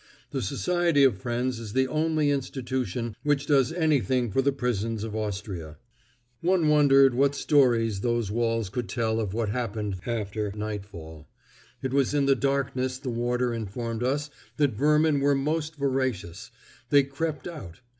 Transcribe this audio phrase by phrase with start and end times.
[0.31, 5.15] The Society of Friends is the only institution which does anything for the prisons of
[5.15, 5.77] Austria.
[6.39, 11.27] One wondered what stories those walls could tell of what happened after nightfall.
[11.83, 17.47] It was in the darkness the warder informed us that vermin were most voracious—they crept
[17.47, 17.81] out.